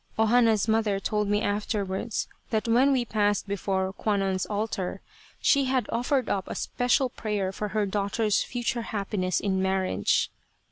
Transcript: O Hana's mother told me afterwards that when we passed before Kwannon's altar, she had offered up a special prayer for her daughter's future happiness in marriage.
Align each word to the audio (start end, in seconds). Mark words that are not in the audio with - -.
O 0.17 0.25
Hana's 0.25 0.67
mother 0.67 0.99
told 0.99 1.27
me 1.27 1.41
afterwards 1.43 2.27
that 2.49 2.67
when 2.67 2.91
we 2.91 3.05
passed 3.05 3.47
before 3.47 3.93
Kwannon's 3.93 4.47
altar, 4.47 4.99
she 5.39 5.65
had 5.65 5.85
offered 5.91 6.27
up 6.27 6.47
a 6.47 6.55
special 6.55 7.07
prayer 7.07 7.51
for 7.51 7.67
her 7.67 7.85
daughter's 7.85 8.41
future 8.41 8.81
happiness 8.81 9.39
in 9.39 9.61
marriage. 9.61 10.31